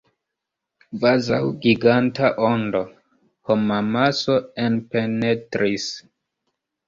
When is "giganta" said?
1.65-2.31